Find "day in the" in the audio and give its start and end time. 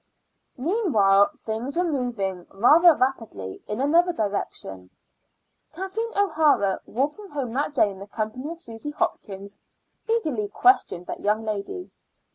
7.75-8.07